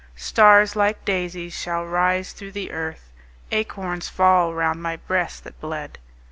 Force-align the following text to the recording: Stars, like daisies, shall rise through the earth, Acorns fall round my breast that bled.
Stars, 0.15 0.75
like 0.75 1.05
daisies, 1.05 1.53
shall 1.53 1.85
rise 1.85 2.31
through 2.33 2.53
the 2.53 2.71
earth, 2.71 3.11
Acorns 3.51 4.09
fall 4.09 4.51
round 4.51 4.81
my 4.81 4.95
breast 4.95 5.43
that 5.43 5.61
bled. 5.61 5.99